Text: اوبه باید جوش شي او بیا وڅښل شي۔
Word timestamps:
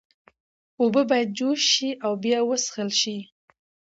اوبه 0.81 1.01
باید 1.09 1.29
جوش 1.37 1.61
شي 1.73 1.89
او 2.05 2.11
بیا 2.23 2.39
وڅښل 2.47 2.89
شي۔ 3.01 3.17